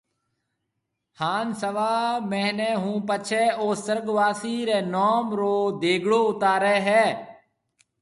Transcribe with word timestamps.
ھان 1.19 1.47
سوا 1.61 1.91
مھيَََنيَ 2.29 2.71
ھون 2.81 2.97
پڇيَ 3.07 3.43
او 3.59 3.67
سُرگواسي 3.85 4.55
رَي 4.67 4.79
نوم 4.93 5.25
رو 5.39 5.55
ديگڙيو 5.81 6.19
اُتارَي 6.29 6.77
ھيََََ 6.87 7.05